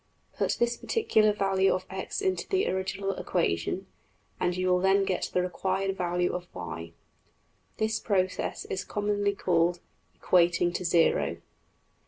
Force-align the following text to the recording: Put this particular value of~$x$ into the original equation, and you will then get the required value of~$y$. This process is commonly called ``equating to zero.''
Put 0.35 0.55
this 0.57 0.77
particular 0.77 1.31
value 1.31 1.71
of~$x$ 1.75 2.21
into 2.21 2.49
the 2.49 2.67
original 2.67 3.11
equation, 3.11 3.85
and 4.39 4.57
you 4.57 4.67
will 4.69 4.79
then 4.79 5.05
get 5.05 5.29
the 5.31 5.43
required 5.43 5.95
value 5.95 6.33
of~$y$. 6.33 6.93
This 7.77 7.99
process 7.99 8.65
is 8.65 8.83
commonly 8.83 9.35
called 9.35 9.79
``equating 10.19 10.73
to 10.73 10.83
zero.'' 10.83 11.37